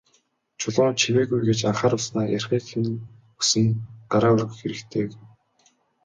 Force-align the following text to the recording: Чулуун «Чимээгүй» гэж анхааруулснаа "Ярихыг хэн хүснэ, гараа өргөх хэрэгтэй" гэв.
Чулуун 0.59 0.93
«Чимээгүй» 1.01 1.41
гэж 1.49 1.59
анхааруулснаа 1.69 2.25
"Ярихыг 2.37 2.63
хэн 2.71 2.85
хүснэ, 3.37 3.67
гараа 4.11 4.31
өргөх 4.35 4.55
хэрэгтэй" 4.59 5.03
гэв. 5.09 5.21